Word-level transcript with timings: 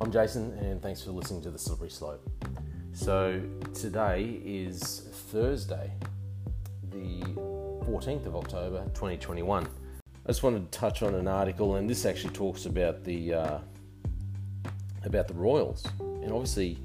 I'm 0.00 0.12
Jason, 0.12 0.52
and 0.58 0.80
thanks 0.80 1.02
for 1.02 1.10
listening 1.10 1.42
to 1.42 1.50
The 1.50 1.58
Slippery 1.58 1.90
Slope. 1.90 2.24
So, 2.92 3.42
today 3.74 4.40
is 4.44 5.08
Thursday, 5.32 5.92
the 6.90 7.20
14th 7.84 8.26
of 8.26 8.36
October 8.36 8.84
2021. 8.94 9.66
I 9.66 9.68
just 10.28 10.44
wanted 10.44 10.70
to 10.70 10.78
touch 10.78 11.02
on 11.02 11.16
an 11.16 11.26
article, 11.26 11.74
and 11.74 11.90
this 11.90 12.06
actually 12.06 12.32
talks 12.32 12.66
about 12.66 13.02
the 13.02 13.34
uh, 13.34 13.58
about 15.02 15.26
the 15.26 15.34
Royals, 15.34 15.84
and 15.98 16.32
obviously 16.32 16.78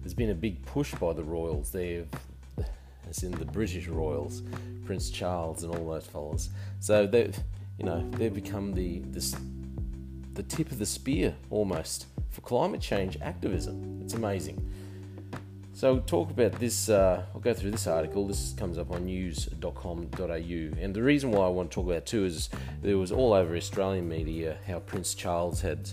there's 0.00 0.14
been 0.14 0.30
a 0.30 0.34
big 0.34 0.60
push 0.66 0.92
by 0.96 1.12
the 1.12 1.22
Royals. 1.22 1.70
They've, 1.70 2.08
as 3.08 3.22
in 3.22 3.30
the 3.30 3.44
British 3.44 3.86
Royals, 3.86 4.42
Prince 4.84 5.10
Charles 5.10 5.62
and 5.62 5.72
all 5.72 5.88
those 5.88 6.06
fellas. 6.06 6.50
So 6.80 7.06
they've, 7.06 7.38
you 7.78 7.84
know, 7.84 8.04
they've 8.10 8.34
become 8.34 8.74
the 8.74 8.98
the, 9.12 9.38
the 10.36 10.42
tip 10.42 10.70
of 10.70 10.78
the 10.78 10.86
spear 10.86 11.34
almost 11.50 12.06
for 12.30 12.42
climate 12.42 12.80
change 12.80 13.18
activism. 13.22 14.00
It's 14.02 14.14
amazing. 14.14 14.70
So, 15.72 15.98
talk 15.98 16.30
about 16.30 16.52
this. 16.52 16.88
Uh, 16.88 17.24
I'll 17.34 17.40
go 17.40 17.52
through 17.52 17.72
this 17.72 17.86
article. 17.86 18.26
This 18.26 18.54
comes 18.54 18.78
up 18.78 18.90
on 18.90 19.04
news.com.au. 19.04 20.28
And 20.28 20.94
the 20.94 21.02
reason 21.02 21.32
why 21.32 21.44
I 21.44 21.48
want 21.48 21.70
to 21.70 21.74
talk 21.74 21.84
about 21.86 21.98
it 21.98 22.06
too 22.06 22.24
is 22.24 22.48
there 22.80 22.96
was 22.96 23.12
all 23.12 23.34
over 23.34 23.56
Australian 23.56 24.08
media 24.08 24.56
how 24.66 24.78
Prince 24.78 25.14
Charles 25.14 25.60
had, 25.60 25.90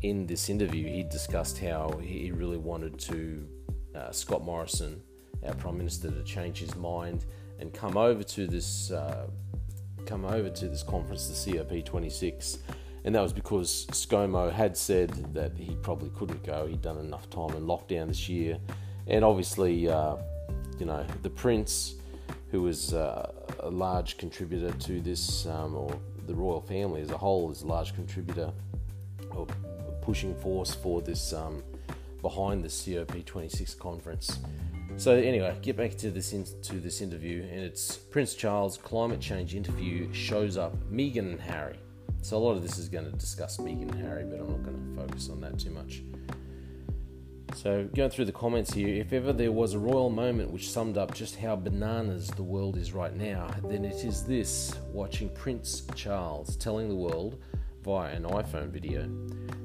in 0.00 0.26
this 0.26 0.48
interview, 0.48 0.86
he 0.86 1.02
discussed 1.02 1.58
how 1.58 1.98
he 2.02 2.30
really 2.30 2.56
wanted 2.56 2.98
to, 3.00 3.46
uh, 3.94 4.10
Scott 4.12 4.44
Morrison, 4.44 5.02
our 5.46 5.54
Prime 5.54 5.76
Minister, 5.76 6.10
to 6.10 6.22
change 6.22 6.58
his 6.58 6.74
mind 6.74 7.26
and 7.58 7.72
come 7.74 7.98
over 7.98 8.22
to 8.22 8.46
this, 8.46 8.90
uh, 8.90 9.26
come 10.06 10.24
over 10.24 10.48
to 10.48 10.68
this 10.68 10.82
conference, 10.82 11.28
the 11.28 11.52
COP26 11.52 12.58
and 13.04 13.14
that 13.14 13.20
was 13.20 13.32
because 13.32 13.86
ScoMo 13.90 14.52
had 14.52 14.76
said 14.76 15.10
that 15.34 15.56
he 15.56 15.74
probably 15.82 16.10
couldn't 16.10 16.42
go. 16.44 16.66
He'd 16.66 16.82
done 16.82 16.98
enough 16.98 17.28
time 17.30 17.50
in 17.56 17.66
lockdown 17.66 18.08
this 18.08 18.28
year, 18.28 18.58
and 19.06 19.24
obviously, 19.24 19.88
uh, 19.88 20.16
you 20.78 20.86
know, 20.86 21.04
the 21.22 21.30
Prince, 21.30 21.94
who 22.50 22.62
was 22.62 22.94
uh, 22.94 23.32
a 23.60 23.70
large 23.70 24.18
contributor 24.18 24.72
to 24.72 25.00
this, 25.00 25.46
um, 25.46 25.74
or 25.74 25.98
the 26.26 26.34
royal 26.34 26.60
family 26.60 27.00
as 27.00 27.10
a 27.10 27.18
whole, 27.18 27.50
is 27.50 27.62
a 27.62 27.66
large 27.66 27.94
contributor 27.94 28.52
or 29.30 29.46
pushing 30.00 30.34
force 30.36 30.74
for 30.74 31.00
this 31.00 31.32
um, 31.32 31.62
behind 32.20 32.62
the 32.62 32.68
COP26 32.68 33.78
conference. 33.78 34.38
So 34.96 35.14
anyway, 35.14 35.56
get 35.62 35.76
back 35.76 35.96
to 35.98 36.10
this 36.10 36.32
in, 36.32 36.46
to 36.62 36.74
this 36.74 37.00
interview, 37.00 37.42
and 37.50 37.60
it's 37.60 37.96
Prince 37.96 38.34
Charles 38.34 38.76
climate 38.76 39.20
change 39.20 39.54
interview 39.54 40.12
shows 40.12 40.56
up 40.56 40.76
Meghan 40.90 41.30
and 41.30 41.40
Harry. 41.40 41.78
So 42.22 42.36
a 42.36 42.38
lot 42.38 42.56
of 42.56 42.62
this 42.62 42.78
is 42.78 42.88
going 42.88 43.04
to 43.04 43.10
discuss 43.10 43.56
Meghan 43.56 43.90
and 43.90 43.94
Harry, 43.96 44.24
but 44.24 44.38
I'm 44.38 44.48
not 44.48 44.62
going 44.62 44.94
to 44.94 45.02
focus 45.02 45.28
on 45.28 45.40
that 45.40 45.58
too 45.58 45.70
much. 45.70 46.02
So, 47.54 47.86
going 47.94 48.10
through 48.10 48.24
the 48.26 48.32
comments 48.32 48.72
here, 48.72 48.94
if 48.94 49.12
ever 49.12 49.32
there 49.32 49.52
was 49.52 49.74
a 49.74 49.78
royal 49.78 50.08
moment 50.08 50.50
which 50.50 50.70
summed 50.70 50.96
up 50.96 51.12
just 51.12 51.36
how 51.36 51.56
bananas 51.56 52.28
the 52.28 52.42
world 52.42 52.78
is 52.78 52.92
right 52.92 53.14
now, 53.14 53.50
then 53.64 53.84
it 53.84 54.04
is 54.04 54.24
this 54.24 54.74
watching 54.92 55.28
Prince 55.30 55.82
Charles 55.94 56.56
telling 56.56 56.88
the 56.88 56.94
world 56.94 57.42
via 57.82 58.14
an 58.14 58.22
iPhone 58.22 58.70
video 58.70 59.10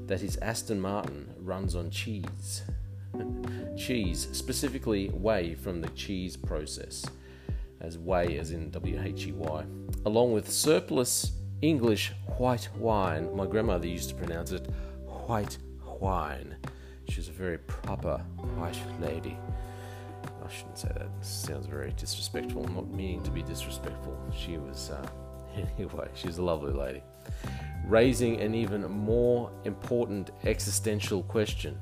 that 0.08 0.20
his 0.20 0.36
Aston 0.38 0.82
Martin 0.82 1.32
runs 1.38 1.76
on 1.76 1.90
cheese. 1.92 2.64
cheese, 3.78 4.28
specifically 4.32 5.10
whey 5.10 5.54
from 5.54 5.80
the 5.80 5.90
cheese 5.90 6.36
process, 6.36 7.06
as 7.80 7.98
whey 8.00 8.38
as 8.38 8.52
in 8.52 8.72
W 8.72 9.00
H 9.02 9.28
E 9.28 9.32
Y, 9.32 9.66
along 10.06 10.34
with 10.34 10.52
surplus 10.52 11.37
English 11.62 12.12
white 12.38 12.70
wine. 12.78 13.36
My 13.36 13.48
grandmother 13.48 13.88
used 13.88 14.10
to 14.10 14.16
pronounce 14.16 14.52
it 14.52 14.68
white 15.06 15.58
wine. 16.00 16.56
She 17.10 17.18
was 17.18 17.30
a 17.30 17.32
very 17.32 17.58
proper 17.58 18.18
white 18.56 18.78
lady. 19.02 19.38
I 20.24 20.50
shouldn't 20.52 20.78
say 20.78 20.90
that. 20.90 21.10
Sounds 21.22 21.66
very 21.66 21.94
disrespectful. 21.98 22.66
I'm 22.66 22.76
not 22.76 22.90
meaning 22.90 23.24
to 23.24 23.32
be 23.32 23.42
disrespectful. 23.42 24.18
She 24.36 24.58
was, 24.58 24.92
uh, 24.92 25.08
anyway, 25.78 26.10
she's 26.14 26.38
a 26.38 26.44
lovely 26.44 26.74
lady. 26.74 27.02
Raising 27.86 28.40
an 28.42 28.54
even 28.54 28.90
more 28.90 29.52
important 29.66 30.32
existential 30.46 31.24
question 31.24 31.78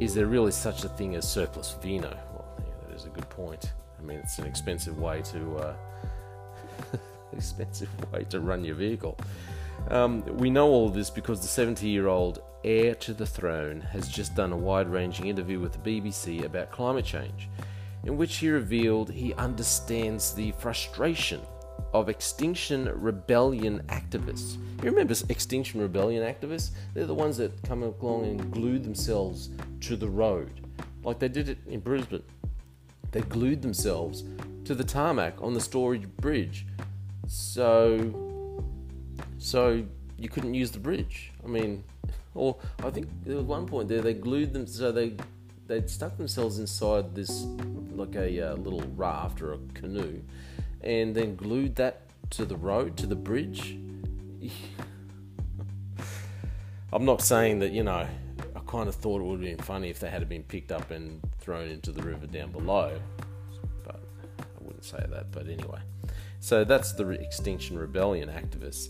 Is 0.00 0.14
there 0.14 0.26
really 0.26 0.52
such 0.52 0.84
a 0.84 0.88
thing 0.88 1.14
as 1.16 1.28
surplus 1.28 1.76
vino? 1.80 2.10
Well, 2.32 2.44
yeah, 2.58 2.88
that 2.88 2.94
is 2.94 3.06
a 3.06 3.08
good 3.08 3.28
point. 3.30 3.72
I 3.98 4.02
mean, 4.02 4.18
it's 4.18 4.38
an 4.38 4.46
expensive 4.46 4.98
way 4.98 5.22
to. 5.22 5.56
Uh, 5.56 5.74
expensive 7.36 7.88
way 8.12 8.24
to 8.24 8.40
run 8.40 8.64
your 8.64 8.74
vehicle. 8.74 9.18
Um, 9.88 10.24
we 10.38 10.50
know 10.50 10.68
all 10.68 10.88
this 10.88 11.10
because 11.10 11.40
the 11.40 11.48
70 11.48 11.88
year 11.88 12.08
old 12.08 12.42
heir 12.64 12.94
to 12.96 13.12
the 13.12 13.26
throne 13.26 13.80
has 13.80 14.08
just 14.08 14.34
done 14.34 14.52
a 14.52 14.56
wide 14.56 14.88
ranging 14.88 15.26
interview 15.26 15.58
with 15.58 15.72
the 15.72 16.00
BBC 16.00 16.44
about 16.44 16.70
climate 16.70 17.04
change, 17.04 17.48
in 18.04 18.16
which 18.16 18.36
he 18.36 18.48
revealed 18.48 19.10
he 19.10 19.34
understands 19.34 20.32
the 20.34 20.52
frustration 20.52 21.40
of 21.92 22.08
Extinction 22.08 22.90
Rebellion 23.00 23.82
activists. 23.88 24.56
You 24.82 24.90
remember 24.90 25.14
Extinction 25.28 25.80
Rebellion 25.80 26.22
activists? 26.22 26.70
They're 26.94 27.06
the 27.06 27.14
ones 27.14 27.36
that 27.36 27.62
come 27.64 27.82
along 27.82 28.24
and 28.24 28.50
glue 28.50 28.78
themselves 28.78 29.50
to 29.80 29.96
the 29.96 30.08
road, 30.08 30.66
like 31.02 31.18
they 31.18 31.28
did 31.28 31.48
it 31.48 31.58
in 31.66 31.80
Brisbane. 31.80 32.22
They 33.10 33.20
glued 33.20 33.60
themselves 33.60 34.24
to 34.64 34.74
the 34.74 34.84
tarmac 34.84 35.42
on 35.42 35.52
the 35.52 35.60
Story 35.60 35.98
Bridge 35.98 36.66
so, 37.26 38.14
so 39.38 39.84
you 40.18 40.28
couldn't 40.28 40.54
use 40.54 40.70
the 40.70 40.78
bridge. 40.78 41.32
I 41.44 41.48
mean, 41.48 41.84
or 42.34 42.56
I 42.82 42.90
think 42.90 43.08
there 43.24 43.36
was 43.36 43.44
one 43.44 43.66
point 43.66 43.88
there 43.88 44.00
they 44.00 44.14
glued 44.14 44.52
them 44.52 44.66
so 44.66 44.90
they 44.92 45.14
they 45.66 45.86
stuck 45.86 46.16
themselves 46.16 46.58
inside 46.58 47.14
this 47.14 47.44
like 47.94 48.14
a 48.14 48.52
uh, 48.52 48.54
little 48.54 48.82
raft 48.96 49.42
or 49.42 49.54
a 49.54 49.58
canoe, 49.74 50.22
and 50.82 51.14
then 51.14 51.36
glued 51.36 51.76
that 51.76 52.02
to 52.30 52.44
the 52.44 52.56
road 52.56 52.96
to 52.98 53.06
the 53.06 53.16
bridge. 53.16 53.76
I'm 56.92 57.04
not 57.04 57.22
saying 57.22 57.60
that 57.60 57.72
you 57.72 57.84
know. 57.84 58.06
I 58.54 58.60
kind 58.74 58.88
of 58.88 58.94
thought 58.94 59.20
it 59.20 59.24
would 59.24 59.40
have 59.40 59.56
been 59.56 59.58
funny 59.58 59.90
if 59.90 60.00
they 60.00 60.08
had 60.08 60.26
been 60.30 60.44
picked 60.44 60.72
up 60.72 60.90
and 60.90 61.20
thrown 61.40 61.68
into 61.68 61.92
the 61.92 62.02
river 62.02 62.26
down 62.26 62.52
below, 62.52 62.98
but 63.84 64.00
I 64.38 64.44
wouldn't 64.60 64.84
say 64.84 65.04
that. 65.10 65.30
But 65.30 65.46
anyway. 65.46 65.80
So 66.42 66.64
that's 66.64 66.92
the 66.92 67.08
Extinction 67.08 67.78
Rebellion 67.78 68.28
activist. 68.28 68.88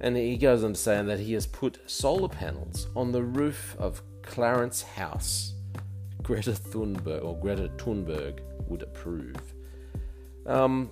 And 0.00 0.16
he 0.16 0.36
goes 0.36 0.64
on 0.64 0.72
to 0.72 0.78
say 0.78 1.00
that 1.00 1.20
he 1.20 1.32
has 1.34 1.46
put 1.46 1.78
solar 1.88 2.28
panels 2.28 2.88
on 2.96 3.12
the 3.12 3.22
roof 3.22 3.76
of 3.78 4.02
Clarence 4.22 4.82
House. 4.82 5.54
Greta 6.24 6.50
Thunberg 6.50 7.24
or 7.24 7.38
Greta 7.38 7.70
Thunberg 7.76 8.40
would 8.66 8.82
approve. 8.82 9.36
Um, 10.44 10.90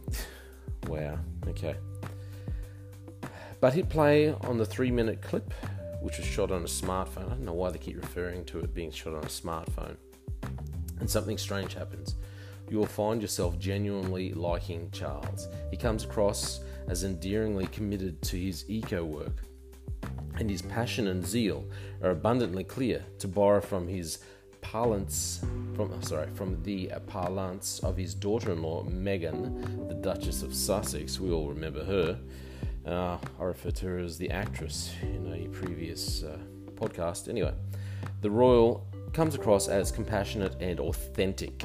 wow, 0.87 1.19
okay. 1.49 1.75
But 3.61 3.75
hit 3.75 3.89
play 3.89 4.33
on 4.33 4.59
the 4.59 4.65
three 4.65 4.93
minute 4.93 5.21
clip, 5.21 5.53
which 6.03 6.19
was 6.19 6.27
shot 6.27 6.53
on 6.53 6.63
a 6.63 6.67
smartphone. 6.67 7.27
I 7.27 7.31
don't 7.31 7.45
know 7.45 7.53
why 7.53 7.71
they 7.71 7.79
keep 7.79 7.97
referring 7.97 8.45
to 8.45 8.61
it 8.61 8.73
being 8.73 8.93
shot 8.93 9.15
on 9.15 9.25
a 9.25 9.27
smartphone. 9.27 9.97
And 11.01 11.11
something 11.11 11.37
strange 11.37 11.75
happens 11.75 12.15
you 12.69 12.79
will 12.79 12.87
find 12.87 13.23
yourself 13.23 13.59
genuinely 13.59 14.33
liking 14.33 14.91
Charles. 14.91 15.49
He 15.71 15.77
comes 15.77 16.05
across 16.05 16.61
as 16.89 17.05
endearingly 17.05 17.67
committed 17.69 18.21
to 18.23 18.37
his 18.37 18.65
eco 18.69 19.05
work, 19.05 19.43
and 20.39 20.51
his 20.51 20.63
passion 20.63 21.09
and 21.09 21.27
zeal 21.27 21.65
are 22.03 22.11
abundantly 22.11 22.65
clear. 22.65 23.05
To 23.21 23.29
borrow 23.29 23.61
from 23.61 23.89
his 23.89 24.19
parlance, 24.61 25.45
from 25.75 26.03
sorry, 26.03 26.29
from 26.35 26.63
the 26.63 26.91
parlance 27.07 27.79
of 27.81 27.97
his 27.97 28.15
daughter-in-law 28.15 28.85
Meghan, 28.85 29.89
the 29.89 29.95
Duchess 29.95 30.43
of 30.43 30.55
Sussex. 30.55 31.21
We 31.21 31.31
all 31.31 31.49
remember 31.49 31.85
her. 31.85 32.19
Uh, 32.87 33.19
I 33.41 33.45
refer 33.45 33.71
to 33.71 33.87
her 33.87 33.99
as 33.99 34.19
the 34.19 34.31
actress 34.31 34.93
in 35.03 35.33
a 35.33 35.49
previous 35.49 36.23
uh, 36.23 36.39
podcast. 36.75 37.29
Anyway, 37.29 37.53
the 38.21 38.31
royal 38.31 38.87
comes 39.13 39.35
across 39.35 39.69
as 39.69 39.91
compassionate 39.91 40.57
and 40.61 40.79
authentic 40.79 41.65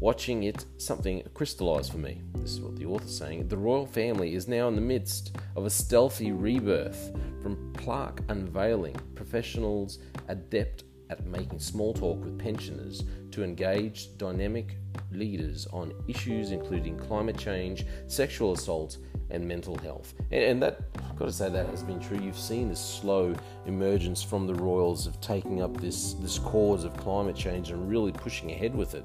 Watching 0.00 0.44
it, 0.44 0.64
something 0.76 1.24
crystallized 1.34 1.90
for 1.90 1.98
me. 1.98 2.22
This 2.36 2.52
is 2.52 2.60
what 2.60 2.76
the 2.76 2.86
author's 2.86 3.16
saying. 3.16 3.48
The 3.48 3.56
royal 3.56 3.84
family 3.84 4.34
is 4.34 4.46
now 4.46 4.68
in 4.68 4.76
the 4.76 4.80
midst 4.80 5.36
of 5.56 5.66
a 5.66 5.70
stealthy 5.70 6.30
rebirth 6.30 7.12
from 7.42 7.72
plaque 7.72 8.20
unveiling, 8.28 8.94
professionals 9.16 9.98
adept 10.28 10.84
at 11.10 11.26
making 11.26 11.58
small 11.58 11.92
talk 11.92 12.22
with 12.22 12.38
pensioners 12.38 13.02
to 13.32 13.42
engage 13.42 14.16
dynamic 14.18 14.76
leaders 15.10 15.66
on 15.72 15.92
issues 16.06 16.52
including 16.52 16.96
climate 16.96 17.36
change, 17.36 17.84
sexual 18.06 18.52
assault, 18.52 18.98
and 19.30 19.46
mental 19.46 19.76
health. 19.78 20.14
And, 20.30 20.44
and, 20.44 20.62
that, 20.62 20.80
I've 21.10 21.16
got 21.16 21.26
to 21.26 21.32
say, 21.32 21.50
that 21.50 21.66
has 21.70 21.82
been 21.82 21.98
true. 21.98 22.20
You've 22.20 22.38
seen 22.38 22.68
this 22.68 22.80
slow 22.80 23.34
emergence 23.66 24.22
from 24.22 24.46
the 24.46 24.54
royals 24.54 25.08
of 25.08 25.20
taking 25.20 25.60
up 25.60 25.80
this, 25.80 26.14
this 26.14 26.38
cause 26.38 26.84
of 26.84 26.96
climate 26.96 27.36
change 27.36 27.70
and 27.70 27.88
really 27.90 28.12
pushing 28.12 28.52
ahead 28.52 28.74
with 28.74 28.94
it 28.94 29.04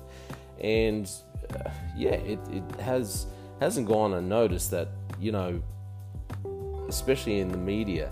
and 0.61 1.09
uh, 1.53 1.69
yeah, 1.95 2.11
it, 2.11 2.39
it 2.51 2.63
has 2.79 3.27
hasn't 3.59 3.87
gone 3.87 4.13
unnoticed 4.13 4.71
that 4.71 4.89
you 5.19 5.31
know, 5.31 5.61
especially 6.87 7.39
in 7.39 7.49
the 7.51 7.57
media, 7.57 8.11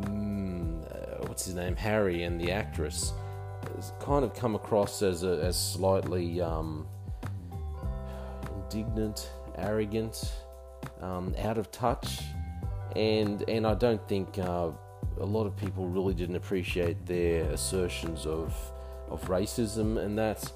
mm, 0.00 0.82
uh, 0.90 1.26
what's 1.26 1.44
his 1.44 1.54
name, 1.54 1.76
Harry 1.76 2.22
and 2.22 2.40
the 2.40 2.50
actress, 2.50 3.12
has 3.74 3.92
kind 4.00 4.24
of 4.24 4.34
come 4.34 4.54
across 4.54 5.02
as 5.02 5.22
a, 5.22 5.42
as 5.42 5.58
slightly 5.58 6.40
um, 6.40 6.86
indignant, 8.54 9.30
arrogant, 9.56 10.32
um, 11.00 11.34
out 11.42 11.58
of 11.58 11.70
touch, 11.70 12.20
and 12.94 13.48
and 13.48 13.66
I 13.66 13.74
don't 13.74 14.06
think 14.08 14.38
uh, 14.38 14.70
a 15.20 15.26
lot 15.26 15.46
of 15.46 15.56
people 15.56 15.86
really 15.86 16.14
didn't 16.14 16.36
appreciate 16.36 17.06
their 17.06 17.44
assertions 17.50 18.26
of 18.26 18.54
of 19.10 19.22
racism 19.28 19.98
and 19.98 20.18
that 20.18 20.50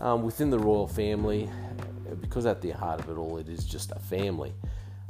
um, 0.00 0.22
within 0.22 0.50
the 0.50 0.58
royal 0.58 0.86
family, 0.88 1.48
because 2.20 2.46
at 2.46 2.60
the 2.60 2.70
heart 2.70 3.00
of 3.00 3.08
it 3.08 3.16
all, 3.16 3.38
it 3.38 3.48
is 3.48 3.64
just 3.64 3.90
a 3.92 3.98
family. 3.98 4.52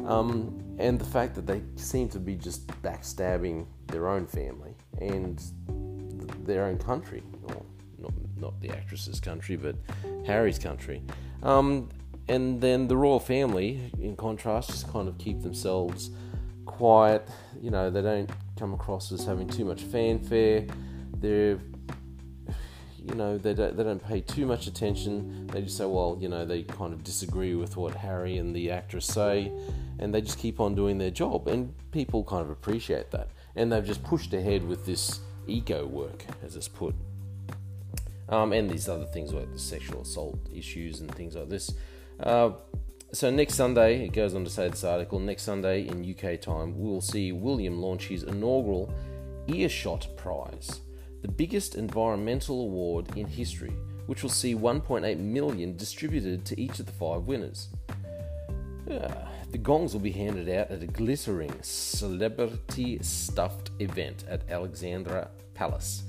Um, 0.07 0.77
and 0.79 0.99
the 0.99 1.05
fact 1.05 1.35
that 1.37 1.47
they 1.47 1.63
seem 1.77 2.09
to 2.11 2.19
be 2.19 2.35
just 2.35 2.67
backstabbing 2.83 3.67
their 3.87 4.09
own 4.09 4.27
family 4.27 4.75
and 5.01 5.43
their 6.45 6.65
own 6.65 6.79
country, 6.79 7.23
or 7.45 7.63
not, 7.99 8.13
not 8.37 8.61
the 8.61 8.71
actress's 8.71 9.21
country, 9.21 9.57
but 9.57 9.77
Harry's 10.27 10.59
country. 10.59 11.03
Um, 11.43 11.89
and 12.29 12.61
then 12.61 12.89
the 12.89 12.97
royal 12.97 13.21
family, 13.21 13.93
in 14.01 14.17
contrast, 14.17 14.71
just 14.71 14.93
kind 14.93 15.09
of 15.09 15.19
keep 15.19 15.43
themselves 15.43 16.11
quiet. 16.67 17.29
You 17.61 17.71
know, 17.71 17.91
they 17.91 18.03
don't 18.03 18.31
come 18.59 18.75
across 18.75 19.13
as 19.13 19.25
having 19.25 19.49
too 19.49 19.65
much 19.65 19.83
fanfare. 19.83 20.67
They're 21.17 21.59
you 23.09 23.15
know 23.15 23.39
they 23.39 23.55
don't, 23.55 23.77
they 23.77 23.83
don't 23.83 24.03
pay 24.03 24.21
too 24.21 24.47
much 24.47 24.67
attention. 24.67 25.47
They 25.49 25.63
just 25.63 25.77
say 25.77 25.87
well 25.87 26.17
you 26.21 26.29
know 26.29 26.45
they 26.45 26.63
kind 26.63 26.93
of 26.93 27.03
disagree 27.03 27.55
with 27.55 27.77
what 27.77 27.95
harry 27.95 28.39
and 28.39 28.55
the 28.55 28.71
actress 28.71 29.07
say 29.07 29.53
and 29.99 30.13
they 30.13 30.21
just 30.21 30.39
keep 30.39 30.59
on 30.61 30.75
doing 30.75 30.99
their 30.99 31.11
job 31.11 31.47
and 31.47 31.73
people 31.93 32.25
kind 32.25 32.43
of 32.43 32.51
appreciate 32.51 33.11
that. 33.13 33.29
And 33.55 33.71
they've 33.71 33.85
just 33.85 34.03
pushed 34.03 34.33
ahead 34.33 34.67
with 34.67 34.85
this 34.85 35.21
eco 35.47 35.87
work 35.87 36.25
as 36.43 36.57
it's 36.57 36.69
put. 36.69 36.95
Um, 38.29 38.53
and 38.53 38.71
these 38.71 38.89
other 38.89 39.05
things 39.05 39.33
like 39.33 39.53
the 39.53 39.59
sexual 39.59 40.03
assault 40.03 40.39
issues 40.53 41.01
and 41.01 41.15
things 41.15 41.37
like 41.37 41.49
this. 41.49 41.73
Uh, 42.19 42.51
so 43.13 43.31
next 43.31 43.55
Sunday, 43.55 44.05
it 44.05 44.13
goes 44.13 44.35
on 44.35 44.43
to 44.45 44.51
say 44.51 44.69
this 44.69 44.85
article, 44.85 45.19
next 45.19 45.43
Sunday 45.43 45.87
in 45.87 46.03
UK 46.03 46.41
time, 46.41 46.79
we'll 46.79 47.03
see 47.03 47.31
William 47.31 47.81
launch 47.81 48.09
his 48.09 48.23
inaugural 48.23 48.93
Earthshot 49.49 50.17
Prize 50.17 50.81
the 51.23 51.29
biggest 51.29 51.77
environmental 51.77 52.63
award 52.63 53.17
in 53.17 53.27
history, 53.27 53.73
which 54.07 54.23
will 54.23 54.31
see 54.31 54.55
1.8 54.55 55.19
million 55.19 55.77
distributed 55.77 56.45
to 56.45 56.61
each 56.61 56.81
of 56.81 56.87
the 56.87 56.93
five 56.93 57.23
winners. 57.23 57.69
Uh, 58.91 59.09
the 59.53 59.59
gongs 59.59 59.93
will 59.93 60.01
be 60.01 60.11
handed 60.11 60.49
out 60.49 60.71
at 60.71 60.83
a 60.83 60.87
glittering 60.87 61.55
celebrity 61.63 62.99
stuffed 63.03 63.71
event 63.79 64.25
at 64.29 64.43
Alexandra 64.51 65.31
Palace, 65.55 66.03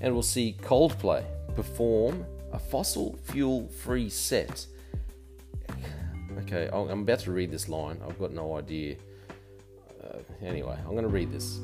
and 0.00 0.14
we'll 0.14 0.22
see 0.22 0.56
Coldplay 0.62 1.24
perform 1.56 2.24
a 2.52 2.58
fossil 2.58 3.18
fuel 3.24 3.68
free 3.68 4.08
set. 4.08 4.66
Okay, 6.38 6.68
I'm 6.72 7.00
about 7.00 7.20
to 7.20 7.32
read 7.32 7.50
this 7.50 7.68
line. 7.68 8.00
I've 8.06 8.18
got 8.18 8.32
no 8.32 8.56
idea. 8.56 8.96
Uh, 10.02 10.18
anyway, 10.42 10.76
I'm 10.84 10.92
going 10.92 11.02
to 11.02 11.08
read 11.08 11.32
this. 11.32 11.60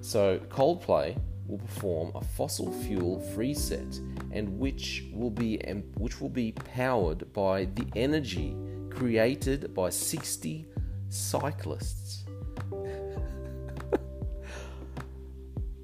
So, 0.00 0.38
Coldplay 0.48 1.18
will 1.50 1.58
perform 1.58 2.12
a 2.14 2.22
fossil 2.22 2.72
fuel 2.84 3.20
free 3.34 3.54
set 3.54 3.98
and 4.30 4.58
which 4.58 5.04
will 5.12 5.30
be 5.30 5.58
which 5.96 6.20
will 6.20 6.28
be 6.28 6.52
powered 6.52 7.32
by 7.32 7.64
the 7.64 7.84
energy 7.96 8.56
created 8.90 9.74
by 9.74 9.90
60 9.90 10.66
cyclists. 11.08 12.24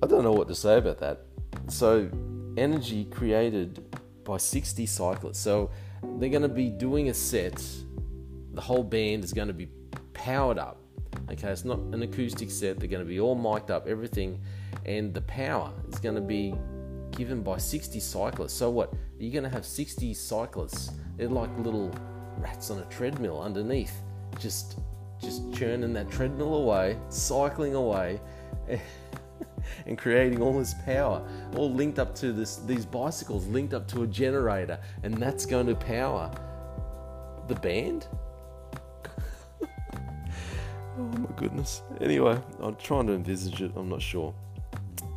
I 0.02 0.06
don't 0.06 0.22
know 0.22 0.32
what 0.32 0.48
to 0.48 0.54
say 0.54 0.78
about 0.78 0.98
that. 0.98 1.22
So, 1.68 2.10
energy 2.56 3.04
created 3.06 3.82
by 4.24 4.36
60 4.36 4.86
cyclists. 4.86 5.38
So, 5.38 5.70
they're 6.18 6.28
going 6.28 6.42
to 6.42 6.48
be 6.48 6.68
doing 6.68 7.08
a 7.08 7.14
set. 7.14 7.62
The 8.52 8.60
whole 8.60 8.84
band 8.84 9.24
is 9.24 9.32
going 9.32 9.48
to 9.48 9.54
be 9.54 9.68
powered 10.12 10.58
up. 10.58 10.80
Okay, 11.30 11.48
it's 11.48 11.64
not 11.64 11.78
an 11.78 12.02
acoustic 12.02 12.50
set. 12.50 12.78
They're 12.78 12.88
going 12.88 13.04
to 13.04 13.08
be 13.08 13.20
all 13.20 13.34
mic'd 13.34 13.70
up, 13.70 13.86
everything 13.86 14.40
and 14.86 15.12
the 15.12 15.22
power 15.22 15.72
is 15.88 15.98
going 15.98 16.14
to 16.14 16.20
be 16.20 16.54
given 17.10 17.42
by 17.42 17.58
60 17.58 17.98
cyclists. 18.00 18.54
So 18.54 18.70
what? 18.70 18.94
You're 19.18 19.32
going 19.32 19.44
to 19.44 19.50
have 19.50 19.66
60 19.66 20.14
cyclists. 20.14 20.92
They're 21.16 21.28
like 21.28 21.50
little 21.58 21.92
rats 22.38 22.70
on 22.70 22.78
a 22.78 22.84
treadmill 22.84 23.40
underneath, 23.40 23.92
just 24.38 24.78
just 25.20 25.52
churning 25.54 25.94
that 25.94 26.10
treadmill 26.10 26.56
away, 26.56 26.98
cycling 27.08 27.74
away. 27.74 28.20
and 29.86 29.98
creating 29.98 30.40
all 30.40 30.56
this 30.56 30.74
power, 30.84 31.26
all 31.56 31.72
linked 31.72 31.98
up 31.98 32.14
to 32.14 32.32
this 32.32 32.56
these 32.56 32.86
bicycles, 32.86 33.46
linked 33.48 33.74
up 33.74 33.88
to 33.88 34.02
a 34.02 34.06
generator, 34.06 34.78
and 35.02 35.14
that's 35.16 35.46
going 35.46 35.66
to 35.66 35.74
power 35.74 36.30
the 37.48 37.54
band. 37.56 38.06
Goodness. 41.36 41.82
Anyway, 42.00 42.40
I'm 42.60 42.76
trying 42.76 43.06
to 43.08 43.12
envisage 43.12 43.60
it. 43.60 43.72
I'm 43.76 43.88
not 43.88 44.00
sure. 44.00 44.34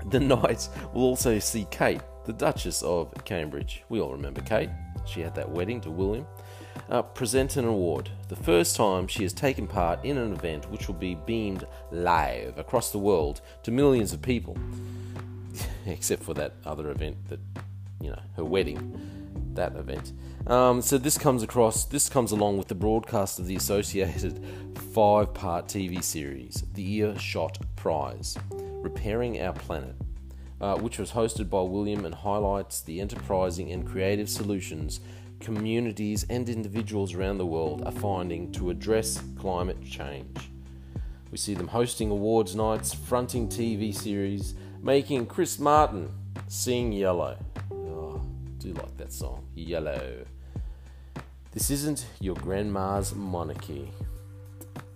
The 0.10 0.20
nights 0.20 0.70
will 0.94 1.04
also 1.04 1.40
see 1.40 1.66
Kate, 1.72 2.02
the 2.26 2.34
Duchess 2.34 2.82
of 2.84 3.14
Cambridge. 3.26 3.84
We 3.90 4.02
all 4.02 4.12
remember 4.12 4.42
Kate. 4.42 4.70
She 5.06 5.22
had 5.22 5.36
that 5.36 5.50
wedding 5.50 5.82
to 5.82 5.92
William. 5.92 6.26
Uh, 6.90 7.02
present 7.02 7.56
an 7.58 7.66
award. 7.66 8.10
The 8.30 8.36
first 8.36 8.76
time 8.76 9.08
she 9.08 9.24
has 9.24 9.34
taken 9.34 9.68
part 9.68 10.04
in 10.04 10.18
an 10.18 10.34
event 10.34 10.70
which 10.72 10.88
will 10.88 10.96
be 10.96 11.16
beamed 11.16 11.66
live 11.92 12.58
across 12.58 12.92
the 12.92 12.98
world 12.98 13.42
to 13.64 13.72
millions 13.72 14.12
of 14.12 14.22
people. 14.22 14.58
Except 15.86 16.24
for 16.24 16.34
that 16.34 16.54
other 16.66 16.90
event 16.92 17.18
that, 17.30 17.40
you 18.02 18.10
know, 18.10 18.22
her 18.36 18.44
wedding, 18.44 19.19
that 19.54 19.76
event. 19.76 20.14
Um, 20.48 20.82
so 20.82 20.98
this 20.98 21.18
comes 21.18 21.44
across, 21.44 21.86
this 21.86 22.10
comes 22.10 22.32
along 22.32 22.58
with 22.58 22.68
the 22.68 22.76
broadcast 22.76 23.40
of 23.40 23.48
the 23.48 23.56
associated 23.56 24.44
five 24.94 25.34
part 25.34 25.68
TV 25.68 26.04
series, 26.04 26.64
The 26.74 27.02
Earthshot 27.02 27.58
Prize. 27.76 28.38
Repairing 28.82 29.42
Our 29.42 29.52
Planet, 29.52 29.96
uh, 30.62 30.78
which 30.78 31.00
was 31.00 31.12
hosted 31.12 31.50
by 31.50 31.62
William 31.62 32.06
and 32.06 32.16
highlights 32.16 32.82
the 32.82 33.02
enterprising 33.02 33.72
and 33.72 33.86
creative 33.86 34.30
solutions 34.30 35.02
communities 35.40 36.26
and 36.30 36.50
individuals 36.50 37.14
around 37.14 37.38
the 37.38 37.46
world 37.46 37.84
are 37.86 37.92
finding 37.92 38.52
to 38.52 38.70
address 38.70 39.22
climate 39.38 39.82
change. 39.84 40.50
We 41.32 41.38
see 41.38 41.54
them 41.54 41.68
hosting 41.68 42.10
awards 42.10 42.56
nights, 42.56 42.94
fronting 42.94 43.48
TV 43.48 43.94
series, 43.94 44.56
making 44.82 45.28
Chris 45.28 45.60
Martin 45.60 46.12
sing 46.48 46.92
Yellow. 46.92 47.38
Do 48.70 48.76
like 48.76 48.98
that 48.98 49.12
song, 49.12 49.48
Yellow. 49.56 50.26
This 51.54 51.72
isn't 51.72 52.06
your 52.20 52.36
grandma's 52.36 53.16
monarchy. 53.16 53.90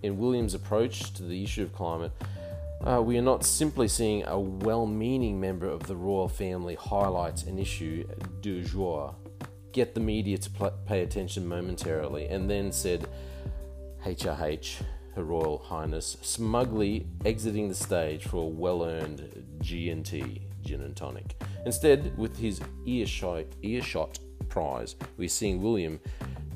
In 0.04 0.16
William's 0.16 0.54
approach 0.54 1.12
to 1.14 1.24
the 1.24 1.42
issue 1.42 1.64
of 1.64 1.72
climate, 1.72 2.12
uh, 2.84 3.02
we 3.02 3.18
are 3.18 3.22
not 3.22 3.44
simply 3.44 3.88
seeing 3.88 4.24
a 4.26 4.38
well 4.38 4.86
meaning 4.86 5.40
member 5.40 5.66
of 5.66 5.88
the 5.88 5.96
royal 5.96 6.28
family 6.28 6.76
highlight 6.76 7.46
an 7.46 7.58
issue 7.58 8.06
du 8.42 8.62
jour, 8.62 9.16
get 9.72 9.94
the 9.94 10.00
media 10.00 10.38
to 10.38 10.50
pl- 10.50 10.78
pay 10.86 11.02
attention 11.02 11.44
momentarily, 11.44 12.28
and 12.28 12.48
then 12.48 12.70
said, 12.70 13.08
HRH, 14.06 14.82
Her 15.16 15.24
Royal 15.24 15.58
Highness, 15.58 16.16
smugly 16.22 17.08
exiting 17.24 17.68
the 17.68 17.74
stage 17.74 18.22
for 18.22 18.36
a 18.36 18.46
well 18.46 18.84
earned 18.84 19.58
G&T, 19.60 20.42
gin 20.64 20.82
and 20.82 20.96
tonic. 20.96 21.40
Instead, 21.66 22.16
with 22.16 22.36
his 22.36 22.60
earthshot, 22.86 23.46
earthshot 23.62 24.18
prize, 24.48 24.96
we're 25.16 25.28
seeing 25.28 25.62
William 25.62 26.00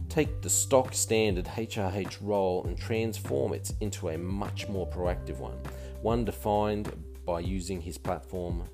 take 0.09 0.41
the 0.41 0.51
stock 0.51 0.95
standard 0.95 1.45
HRH 1.45 2.17
role 2.23 2.65
and 2.65 2.79
transform 2.79 3.53
it 3.53 3.71
into 3.81 4.09
a 4.09 4.19
much 4.19 4.67
more 4.69 4.89
proactive 4.89 5.39
one 5.39 5.59
one 6.03 6.25
defined 6.25 6.93
by 7.27 7.41
using 7.41 7.81
his 7.81 7.99
platform 7.99 8.65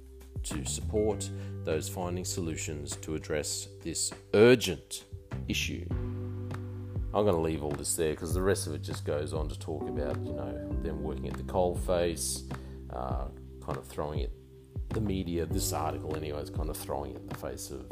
to 0.43 0.65
support 0.65 1.29
those 1.65 1.89
finding 1.89 2.25
solutions 2.25 2.97
to 2.97 3.15
address 3.15 3.69
this 3.83 4.13
urgent 4.35 5.05
issue. 5.49 5.87
I'm 5.91 7.25
going 7.25 7.35
to 7.35 7.41
leave 7.41 7.63
all 7.63 7.71
this 7.71 7.95
there 7.95 8.11
because 8.11 8.35
the 8.35 8.43
rest 8.43 8.67
of 8.67 8.75
it 8.75 8.83
just 8.83 9.05
goes 9.05 9.33
on 9.33 9.49
to 9.49 9.59
talk 9.59 9.89
about, 9.89 10.23
you 10.25 10.33
know, 10.33 10.77
them 10.83 11.03
working 11.03 11.29
at 11.29 11.35
the 11.35 11.45
coal 11.45 11.75
face, 11.75 12.43
uh, 12.91 13.27
kind 13.65 13.79
of 13.79 13.87
throwing 13.87 14.21
it, 14.21 14.33
the 14.95 15.01
media, 15.01 15.45
this 15.47 15.73
article 15.73 16.17
anyway, 16.17 16.41
is 16.41 16.51
kind 16.51 16.71
of 16.71 16.77
throwing 16.77 17.15
in 17.15 17.27
the 17.27 17.35
face 17.35 17.71
of 17.71 17.85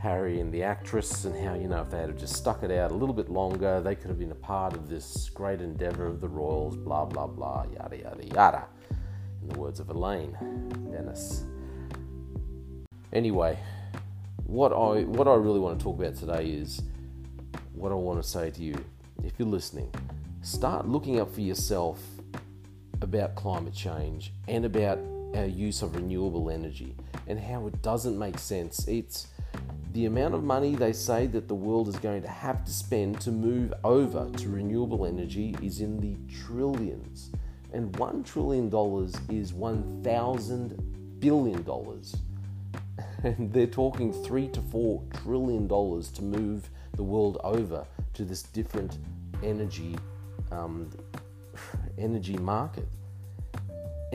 Harry 0.00 0.40
and 0.40 0.52
the 0.52 0.62
actress, 0.62 1.24
and 1.24 1.34
how, 1.34 1.54
you 1.54 1.66
know, 1.66 1.80
if 1.80 1.90
they 1.90 2.00
had 2.00 2.18
just 2.18 2.34
stuck 2.36 2.62
it 2.62 2.70
out 2.70 2.90
a 2.90 2.94
little 2.94 3.14
bit 3.14 3.30
longer, 3.30 3.80
they 3.80 3.94
could 3.94 4.08
have 4.08 4.18
been 4.18 4.32
a 4.32 4.34
part 4.34 4.74
of 4.74 4.86
this 4.88 5.30
great 5.30 5.62
endeavour 5.62 6.06
of 6.06 6.20
the 6.20 6.28
Royals, 6.28 6.76
blah, 6.76 7.06
blah, 7.06 7.26
blah, 7.26 7.64
yada, 7.72 7.96
yada, 7.96 8.26
yada. 8.26 8.64
In 9.40 9.48
the 9.48 9.58
words 9.58 9.80
of 9.80 9.88
Elaine 9.88 10.36
Benes. 10.90 11.44
Anyway, 13.12 13.58
what 14.44 14.72
I, 14.72 15.04
what 15.04 15.26
I 15.26 15.34
really 15.34 15.60
want 15.60 15.78
to 15.78 15.82
talk 15.82 15.98
about 15.98 16.16
today 16.16 16.50
is 16.50 16.82
what 17.72 17.92
I 17.92 17.94
want 17.94 18.22
to 18.22 18.28
say 18.28 18.50
to 18.50 18.62
you. 18.62 18.74
If 19.22 19.38
you're 19.38 19.48
listening, 19.48 19.90
start 20.42 20.86
looking 20.86 21.20
up 21.20 21.32
for 21.32 21.40
yourself 21.40 22.00
about 23.00 23.34
climate 23.36 23.74
change 23.74 24.32
and 24.48 24.64
about 24.64 24.98
our 25.34 25.46
use 25.46 25.82
of 25.82 25.96
renewable 25.96 26.50
energy 26.50 26.94
and 27.26 27.38
how 27.38 27.66
it 27.66 27.82
doesn't 27.82 28.18
make 28.18 28.38
sense. 28.38 28.86
It's 28.88 29.28
the 29.92 30.06
amount 30.06 30.34
of 30.34 30.42
money 30.42 30.74
they 30.74 30.92
say 30.92 31.26
that 31.28 31.46
the 31.46 31.54
world 31.54 31.88
is 31.88 31.96
going 31.96 32.22
to 32.22 32.28
have 32.28 32.64
to 32.64 32.72
spend 32.72 33.20
to 33.20 33.30
move 33.30 33.72
over 33.84 34.28
to 34.38 34.48
renewable 34.48 35.06
energy 35.06 35.56
is 35.62 35.80
in 35.80 36.00
the 36.00 36.16
trillions. 36.32 37.30
And 37.72 37.92
$1 37.92 38.24
trillion 38.24 38.66
is 38.66 39.52
$1,000 39.52 41.20
billion. 41.20 41.64
And 43.24 43.50
they're 43.54 43.66
talking 43.66 44.12
three 44.12 44.48
to 44.48 44.60
four 44.60 45.02
trillion 45.22 45.66
dollars 45.66 46.10
to 46.10 46.22
move 46.22 46.68
the 46.94 47.02
world 47.02 47.38
over 47.42 47.86
to 48.12 48.24
this 48.24 48.42
different 48.42 48.98
energy 49.42 49.96
um, 50.52 50.90
energy 51.98 52.36
market. 52.36 52.86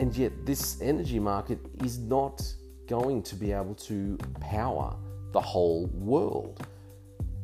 And 0.00 0.16
yet, 0.16 0.46
this 0.46 0.80
energy 0.80 1.18
market 1.18 1.58
is 1.84 1.98
not 1.98 2.42
going 2.88 3.22
to 3.22 3.34
be 3.34 3.52
able 3.52 3.74
to 3.74 4.16
power 4.40 4.96
the 5.32 5.40
whole 5.42 5.88
world. 5.92 6.66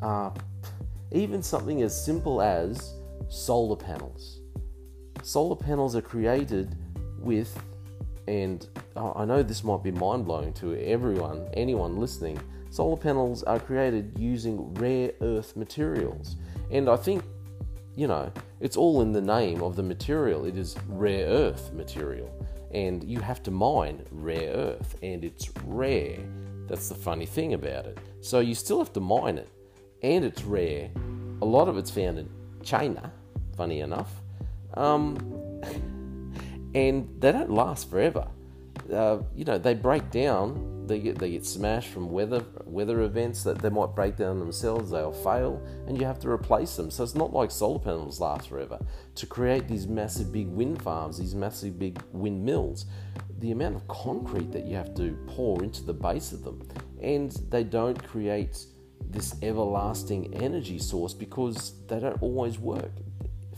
Uh, 0.01 0.31
even 1.13 1.43
something 1.43 1.83
as 1.83 1.93
simple 2.03 2.41
as 2.41 2.95
solar 3.29 3.77
panels. 3.77 4.41
Solar 5.23 5.55
panels 5.55 5.95
are 5.97 6.01
created 6.01 6.75
with, 7.19 7.63
and 8.27 8.67
I 8.97 9.27
know 9.27 9.43
this 9.43 9.63
might 9.63 9.83
be 9.83 9.91
mind 9.91 10.25
blowing 10.25 10.55
to 10.55 10.83
everyone, 10.83 11.47
anyone 11.53 11.99
listening. 11.99 12.41
Solar 12.71 12.97
panels 12.97 13.43
are 13.43 13.61
created 13.61 14.17
using 14.19 14.73
rare 14.73 15.13
earth 15.21 15.57
materials. 15.57 16.37
And 16.71 16.89
I 16.89 16.97
think, 16.97 17.23
you 17.97 18.07
know, 18.07 18.33
it's 18.61 18.77
all 18.77 19.03
in 19.03 19.13
the 19.13 19.21
name 19.21 19.63
of 19.63 19.77
the 19.77 19.83
material. 19.83 20.45
It 20.45 20.57
is 20.57 20.77
rare 20.89 21.27
earth 21.27 21.73
material. 21.73 22.33
And 22.73 23.05
you 23.05 23.21
have 23.21 23.43
to 23.45 23.51
mine 23.51 24.05
rare 24.11 24.53
earth, 24.53 24.97
and 25.03 25.25
it's 25.25 25.51
rare. 25.65 26.19
That's 26.67 26.89
the 26.89 26.95
funny 26.95 27.27
thing 27.27 27.55
about 27.55 27.87
it. 27.87 27.99
So 28.21 28.41
you 28.41 28.55
still 28.55 28.79
have 28.79 28.93
to 28.95 29.01
mine 29.01 29.39
it, 29.39 29.49
and 30.03 30.25
it's 30.25 30.43
rare. 30.43 30.91
A 31.43 31.45
lot 31.45 31.69
of 31.69 31.79
it's 31.79 31.91
found 31.91 32.19
in 32.19 32.29
China, 32.63 33.13
funny 33.57 33.81
enough. 33.81 34.11
Um, 34.75 35.17
and 36.75 37.09
they 37.21 37.33
don't 37.33 37.51
last 37.51 37.89
forever. 37.89 38.27
Uh, 38.93 39.19
you 39.35 39.45
know, 39.45 39.59
they 39.59 39.75
break 39.75 40.11
down. 40.11 40.76
They 40.87 41.01
get 41.01 41.19
they 41.19 41.33
get 41.33 41.45
smashed 41.45 41.89
from 41.89 42.11
weather 42.11 42.45
weather 42.65 43.03
events 43.03 43.43
that 43.43 43.59
they 43.59 43.71
might 43.71 43.95
break 43.95 44.17
down 44.17 44.39
themselves. 44.39 44.91
They'll 44.91 45.13
fail, 45.13 45.61
and 45.87 45.99
you 45.99 46.07
have 46.07 46.21
to 46.21 46.31
replace 46.31 46.77
them. 46.77 46.91
So 46.91 47.03
it's 47.03 47.15
not 47.15 47.33
like 47.33 47.51
solar 47.51 47.79
panels 47.79 48.21
last 48.21 48.49
forever. 48.49 48.79
To 49.17 49.27
create 49.27 49.69
these 49.69 49.87
massive 49.87 50.33
big 50.33 50.49
wind 50.49 50.81
farms, 50.81 51.19
these 51.19 51.35
massive 51.35 51.79
big 51.79 52.01
windmills, 52.13 52.87
the 53.39 53.51
amount 53.51 53.77
of 53.77 53.89
concrete 53.89 54.53
that 54.53 54.65
you 54.65 54.77
have 54.77 54.95
to 54.97 55.19
pour 55.27 55.63
into 55.63 55.83
the 55.83 55.95
base 55.95 56.33
of 56.33 56.45
them, 56.45 56.69
and 57.03 57.33
they 57.51 57.65
don't 57.65 58.03
create 58.07 58.65
this 59.11 59.35
everlasting 59.43 60.35
energy 60.35 60.79
source 60.79 61.15
because 61.15 61.75
they 61.87 62.01
don't 62.01 62.21
always 62.23 62.59
work. 62.59 62.93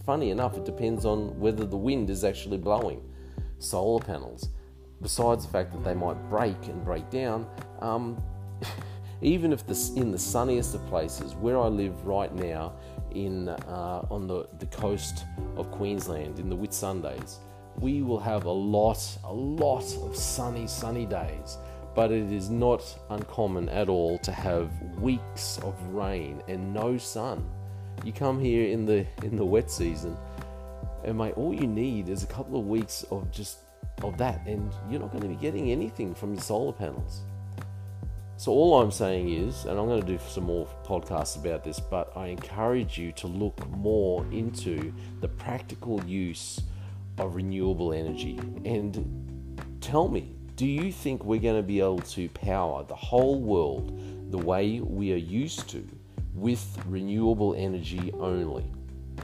Funny 0.05 0.31
enough, 0.31 0.57
it 0.57 0.65
depends 0.65 1.05
on 1.05 1.39
whether 1.39 1.65
the 1.65 1.77
wind 1.77 2.09
is 2.09 2.25
actually 2.25 2.59
blowing. 2.59 3.03
Solar 3.59 4.01
panels, 4.01 4.49
besides 5.03 5.47
the 5.47 5.53
fact 5.53 5.73
that 5.73 5.85
they 5.85 5.95
might 5.95 6.17
break 6.29 6.57
and 6.67 6.85
break 6.85 7.09
down, 7.11 7.47
um, 7.81 8.23
even 9.23 9.53
if 9.53 9.67
this 9.67 9.91
in 9.95 10.11
the 10.11 10.19
sunniest 10.19 10.75
of 10.75 10.87
places, 10.87 11.35
where 11.35 11.59
I 11.59 11.67
live 11.67 12.07
right 12.07 12.35
now, 12.35 12.75
in 13.13 13.49
uh, 13.49 14.07
on 14.11 14.27
the, 14.27 14.49
the 14.59 14.67
coast 14.67 15.25
of 15.57 15.71
Queensland 15.71 16.39
in 16.39 16.49
the 16.49 16.57
Whitsundays, 16.57 17.37
we 17.81 18.03
will 18.03 18.21
have 18.21 18.45
a 18.45 18.51
lot, 18.51 19.19
a 19.25 19.33
lot 19.33 19.85
of 20.03 20.17
sunny, 20.17 20.67
sunny 20.67 21.07
days. 21.07 21.59
But 21.95 22.13
it 22.13 22.31
is 22.31 22.49
not 22.49 22.83
uncommon 23.11 23.69
at 23.71 23.89
all 23.89 24.19
to 24.19 24.31
have 24.31 24.71
weeks 25.01 25.59
of 25.63 25.75
rain 25.89 26.43
and 26.47 26.73
no 26.73 26.97
sun. 26.97 27.45
You 28.05 28.13
come 28.13 28.39
here 28.39 28.69
in 28.69 28.87
the 28.87 29.05
in 29.25 29.37
the 29.37 29.45
wet 29.45 29.71
season, 29.71 30.17
and 31.05 31.19
mate, 31.19 31.35
all 31.37 31.53
you 31.53 31.67
need 31.67 32.09
is 32.09 32.23
a 32.23 32.27
couple 32.27 32.61
of 32.61 32.67
weeks 32.67 33.05
of 33.11 33.29
just 33.33 33.59
of 34.03 34.17
that, 34.19 34.47
and 34.47 34.73
you're 34.89 35.01
not 35.01 35.11
going 35.11 35.23
to 35.23 35.29
be 35.29 35.37
getting 35.37 35.71
anything 35.71 36.15
from 36.15 36.35
your 36.35 36.43
solar 36.43 36.73
panels. 36.73 37.23
So 38.37 38.53
all 38.53 38.81
I'm 38.81 38.93
saying 38.93 39.31
is, 39.31 39.65
and 39.65 39.79
I'm 39.79 39.87
going 39.87 40.01
to 40.01 40.07
do 40.07 40.19
some 40.29 40.45
more 40.45 40.69
podcasts 40.85 41.37
about 41.37 41.65
this, 41.65 41.81
but 41.81 42.17
I 42.17 42.29
encourage 42.29 42.97
you 42.97 43.11
to 43.13 43.27
look 43.27 43.69
more 43.71 44.25
into 44.31 44.93
the 45.21 45.27
practical 45.27 46.03
use 46.05 46.61
of 47.19 47.35
renewable 47.35 47.93
energy 47.93 48.39
and 48.65 49.59
tell 49.81 50.07
me 50.07 50.35
do 50.59 50.67
you 50.67 50.91
think 50.91 51.25
we're 51.25 51.41
going 51.41 51.57
to 51.57 51.63
be 51.63 51.79
able 51.79 52.01
to 52.01 52.29
power 52.31 52.83
the 52.83 52.95
whole 52.95 53.41
world 53.41 53.97
the 54.33 54.39
way 54.39 54.81
we 54.81 55.13
are 55.13 55.17
used 55.17 55.69
to 55.71 55.87
with 56.35 56.77
renewable 56.87 57.55
energy 57.57 58.13
only? 58.15 58.65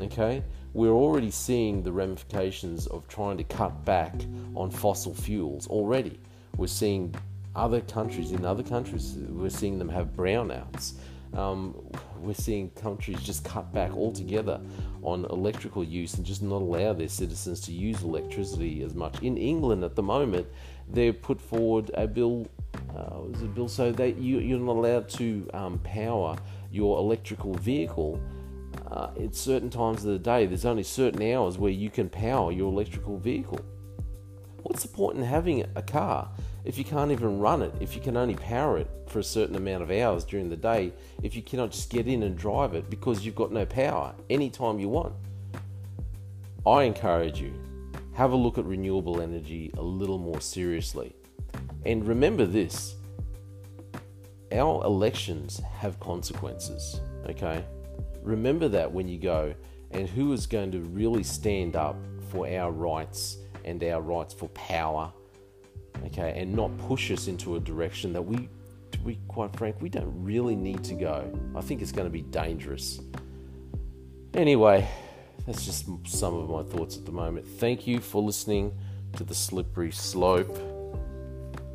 Okay, 0.01 0.45
we're 0.75 0.93
already 0.93 1.31
seeing 1.31 1.83
the 1.83 1.93
ramifications 1.93 2.89
of 2.89 3.07
trying 3.09 3.39
to 3.39 3.45
cut 3.45 3.85
back 3.85 4.15
on 4.57 4.71
fossil 4.71 5.15
fuels 5.15 5.69
already. 5.69 6.19
We're 6.57 6.67
seeing 6.67 7.15
other 7.55 7.81
countries, 7.81 8.33
in 8.33 8.45
other 8.45 8.65
countries, 8.65 9.17
we're 9.29 9.51
seeing 9.51 9.79
them 9.79 9.89
have 9.89 10.09
brownouts. 10.09 10.95
Um, 11.33 11.75
we're 12.19 12.35
seeing 12.35 12.71
countries 12.71 13.21
just 13.21 13.45
cut 13.45 13.73
back 13.73 13.93
altogether 13.97 14.61
on 15.03 15.25
electrical 15.27 15.85
use 15.85 16.15
and 16.15 16.25
just 16.25 16.43
not 16.43 16.63
allow 16.63 16.93
their 16.93 17.09
citizens 17.09 17.61
to 17.63 17.73
use 17.73 18.03
electricity 18.03 18.83
as 18.83 18.95
much. 18.95 19.21
In 19.23 19.37
England 19.37 19.85
at 19.85 19.95
the 19.95 20.03
moment, 20.03 20.47
they've 20.91 21.21
put 21.21 21.41
forward 21.41 21.91
a 21.95 22.07
bill. 22.07 22.47
Uh, 22.91 23.21
was 23.21 23.43
a 23.43 23.47
bill 23.47 23.69
so 23.69 23.93
that 23.93 24.17
you, 24.17 24.39
you're 24.39 24.59
not 24.59 24.77
allowed 24.77 25.09
to 25.09 25.49
um, 25.55 25.79
power 25.81 26.37
your 26.71 26.99
electrical 26.99 27.55
vehicle 27.55 28.21
uh, 28.91 29.11
at 29.23 29.35
certain 29.35 29.71
times 29.71 30.05
of 30.05 30.13
the 30.13 30.19
day. 30.19 30.47
There's 30.47 30.65
only 30.65 30.83
certain 30.83 31.23
hours 31.33 31.59
where 31.59 31.73
you 31.73 31.91
can 31.91 32.09
power 32.09 32.53
your 32.53 32.71
electrical 32.73 33.19
vehicle. 33.19 33.61
What's 34.63 34.83
the 34.83 34.89
point 34.89 35.19
in 35.19 35.25
having 35.25 35.65
a 35.75 35.83
car 35.83 36.31
if 36.65 36.79
you 36.79 36.85
can't 36.85 37.11
even 37.11 37.39
run 37.39 37.61
it, 37.61 37.75
if 37.81 37.95
you 37.95 38.01
can 38.01 38.17
only 38.17 38.35
power 38.37 38.79
it 38.79 38.91
for 39.07 39.19
a 39.19 39.25
certain 39.25 39.55
amount 39.55 39.83
of 39.83 39.91
hours 39.91 40.25
during 40.25 40.49
the 40.49 40.57
day, 40.57 40.93
if 41.23 41.37
you 41.37 41.43
cannot 41.43 41.73
just 41.73 41.91
get 41.91 42.09
in 42.09 42.23
and 42.23 42.39
drive 42.39 42.75
it 42.75 42.89
because 42.89 43.25
you've 43.25 43.35
got 43.35 43.53
no 43.53 43.67
power 43.67 44.15
anytime 44.31 44.81
you 44.81 44.89
want. 44.89 45.13
I 46.67 46.85
encourage 46.85 47.39
you, 47.39 47.53
have 48.15 48.33
a 48.33 48.37
look 48.37 48.57
at 48.57 48.65
renewable 48.65 49.21
energy 49.21 49.71
a 49.77 49.83
little 49.83 50.19
more 50.19 50.41
seriously. 50.41 51.15
And 51.85 52.07
remember 52.09 52.47
this 52.47 52.95
our 54.51 54.85
elections 54.85 55.61
have 55.79 56.01
consequences, 56.01 57.01
okay? 57.29 57.65
Remember 58.25 58.69
that 58.69 58.91
when 58.91 59.07
you 59.07 59.19
go, 59.19 59.55
and 59.93 60.09
who 60.09 60.33
is 60.33 60.47
going 60.47 60.73
to 60.73 60.81
really 60.81 61.23
stand 61.23 61.77
up 61.77 61.97
for 62.31 62.49
our 62.49 62.73
rights 62.73 63.39
and 63.65 63.83
our 63.85 64.01
rights 64.01 64.35
for 64.35 64.49
power 64.49 65.13
okay, 66.07 66.35
and 66.37 66.55
not 66.55 66.77
push 66.79 67.11
us 67.11 67.29
into 67.29 67.57
a 67.57 67.61
direction 67.61 68.13
that 68.13 68.23
we, 68.23 68.49
be 69.05 69.19
quite 69.29 69.55
frank, 69.57 69.77
we 69.81 69.89
don't 69.89 70.13
really 70.25 70.57
need 70.57 70.83
to 70.85 70.95
go. 70.95 71.31
I 71.55 71.61
think 71.61 71.83
it's 71.83 71.93
going 71.93 72.07
to 72.07 72.13
be 72.13 72.23
dangerous. 72.23 73.01
Anyway, 74.33 74.89
that's 75.47 75.65
just 75.65 75.87
some 76.07 76.35
of 76.35 76.49
my 76.49 76.63
thoughts 76.63 76.97
at 76.97 77.05
the 77.05 77.13
moment. 77.13 77.47
Thank 77.47 77.87
you 77.87 78.01
for 78.01 78.23
listening 78.23 78.73
to 79.17 79.25
the 79.25 79.35
slippery 79.35 79.93
slope. 79.93 80.59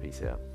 Peace 0.01 0.21
out. 0.23 0.48